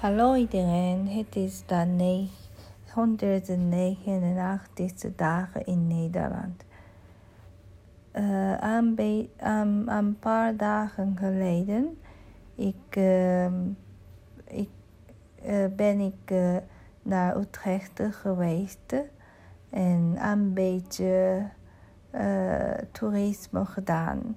Hallo 0.00 0.34
iedereen, 0.34 1.08
het 1.08 1.36
is 1.36 1.62
de 1.66 2.26
189ste 2.88 5.14
dag 5.16 5.62
in 5.64 5.86
Nederland. 5.86 6.64
Uh, 8.12 8.60
een, 8.60 9.30
een, 9.86 10.18
paar 10.18 10.56
dagen 10.56 11.16
geleden 11.16 11.98
ik, 12.54 12.96
uh, 12.96 13.46
ik, 14.44 14.70
uh, 15.46 15.66
ben 15.76 16.00
ik 16.00 16.30
uh, 16.30 16.56
naar 17.02 17.36
Utrecht 17.36 18.00
geweest 18.10 18.94
en 19.70 20.16
een 20.22 20.52
beetje 20.52 21.42
toerisme 22.92 23.64
gedaan 23.64 24.36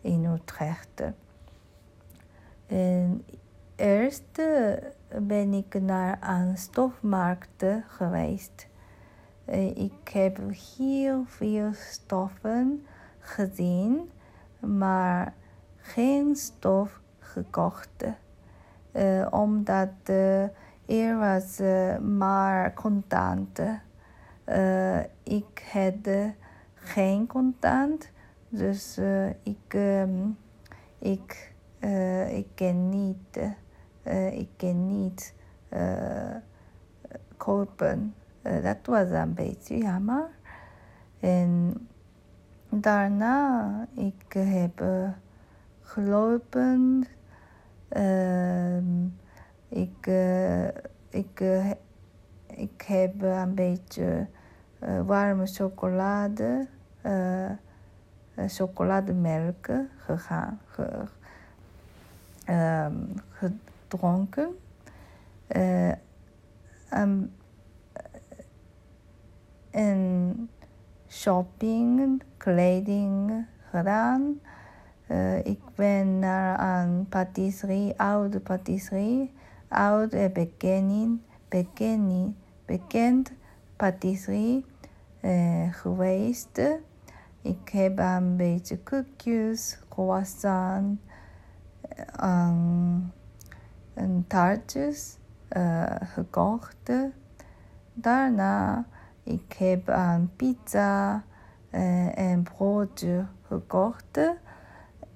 in 0.00 0.24
Utrecht. 0.24 1.02
En 2.66 3.24
Eerst 3.78 4.40
ben 5.22 5.52
ik 5.54 5.80
naar 5.80 6.18
een 6.20 6.56
stofmarkt 6.56 7.64
geweest. 7.86 8.68
Ik 9.74 10.08
heb 10.12 10.38
heel 10.76 11.24
veel 11.26 11.72
stoffen 11.72 12.86
gezien, 13.18 14.10
maar 14.60 15.34
geen 15.76 16.36
stof 16.36 17.00
gekocht. 17.18 18.04
Uh, 18.92 19.26
omdat 19.30 19.88
uh, 20.10 20.42
er 20.86 21.18
was 21.18 21.58
maar 22.02 22.74
contant. 22.74 23.60
ik 25.22 25.62
had 25.72 26.32
geen 26.74 27.26
contant, 27.26 28.10
dus 28.48 28.98
ik, 29.42 29.74
um, 29.74 30.38
ik, 30.98 31.52
ik 32.30 32.46
ken 32.54 32.88
niet 32.88 33.38
uh, 34.08 34.38
ik 34.38 34.48
kan 34.56 34.86
niet 34.86 35.34
uh, 35.72 36.34
kopen. 37.36 38.14
Uh, 38.42 38.62
dat 38.62 38.76
was 38.84 39.10
een 39.10 39.34
beetje 39.34 39.78
jammer. 39.78 40.28
En 41.20 41.74
daarna 42.68 43.86
ik 43.94 44.32
heb 44.32 44.84
gelopen. 45.80 47.04
ik, 49.68 50.06
ik, 51.08 51.42
ik 52.46 52.82
heb 52.82 53.22
een 53.22 53.54
beetje 53.54 54.26
warme 55.04 55.46
chocolade, 55.46 56.66
chocolademelk 58.46 59.68
gegaan. 59.96 60.60
Ge, 60.66 61.04
um, 62.48 63.14
gedronken. 63.88 64.56
Uh, 65.56 65.92
um, 66.94 67.32
en 69.70 70.50
shopping, 71.08 72.22
kleding 72.36 73.46
gedaan. 73.70 74.40
Uh, 75.10 75.44
ik 75.44 75.60
ben 75.74 76.18
naar 76.18 76.80
een 76.80 77.06
patisserie, 77.08 78.00
oude 78.00 78.40
patisserie, 78.40 79.32
oud 79.68 80.12
en 80.12 80.32
bekend, 80.32 81.20
bekend, 81.48 82.34
bekend 82.64 83.32
patisserie 83.76 84.64
uh, 85.22 85.72
geweest. 85.72 86.60
Ik 87.42 87.68
heb 87.68 87.98
een 87.98 88.36
beetje 88.36 88.78
koekjes, 88.78 89.78
croissant, 89.88 91.00
um, 92.22 93.12
en 93.98 94.24
taartjes 94.26 95.18
uh, 95.56 95.84
gekocht. 96.00 96.92
Daarna 97.92 98.84
ik 99.22 99.52
heb 99.52 99.88
een 99.88 100.30
pizza 100.36 101.24
uh, 101.70 102.18
en 102.18 102.42
broodje 102.42 103.26
gekocht 103.42 104.36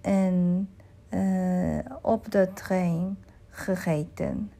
en 0.01 0.69
uh, 1.11 1.79
op 2.01 2.31
de 2.31 2.53
trein 2.55 3.19
gegeten. 3.49 4.53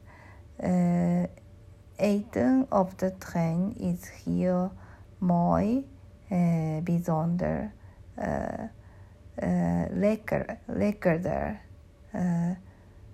eten 1.95 2.65
op 2.69 2.99
de 2.99 3.17
trein 3.17 3.77
is 3.77 4.23
heel 4.25 4.71
mooi, 5.17 5.87
bijzonder, 6.83 7.71
lekker, 9.89 10.57
lekkerder 10.65 11.59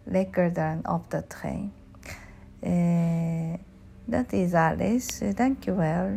lekkerder 0.09 0.77
op 0.83 1.11
de 1.11 1.27
trein. 1.27 1.71
Eh, 2.59 3.53
dat 4.05 4.31
is 4.31 4.53
alles. 4.53 5.21
Dankjewel. 5.35 6.09